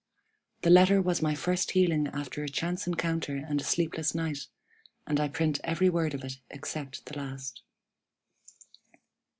The 0.63 0.71
letter 0.71 0.99
was 0.99 1.21
my 1.21 1.35
first 1.35 1.69
healing 1.77 2.07
after 2.07 2.41
a 2.43 2.49
chance 2.49 2.87
encounter 2.87 3.35
and 3.35 3.61
a 3.61 3.63
sleepless 3.63 4.15
night; 4.15 4.47
and 5.05 5.19
I 5.19 5.27
print 5.27 5.61
every 5.63 5.89
word 5.91 6.15
of 6.15 6.23
it 6.23 6.39
except 6.49 7.05
the 7.05 7.15
last. 7.15 7.61